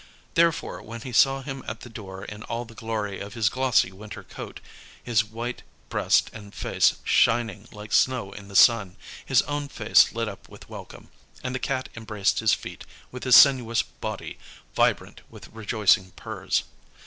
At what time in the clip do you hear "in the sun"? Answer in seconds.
8.31-8.95